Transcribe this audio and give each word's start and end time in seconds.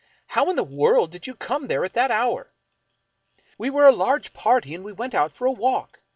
How 0.29 0.49
in 0.49 0.55
the 0.55 0.63
world 0.63 1.11
did 1.11 1.27
you 1.27 1.35
come 1.35 1.67
there 1.67 1.85
at 1.85 1.93
that 1.93 2.09
hour?"" 2.09 2.51
We 3.59 3.69
were 3.69 3.85
a 3.85 3.91
large 3.91 4.33
party 4.33 4.73
and 4.73 4.83
we 4.83 4.91
went 4.91 5.13
out 5.13 5.31
for 5.31 5.45
a 5.45 5.51
walk. 5.51 5.99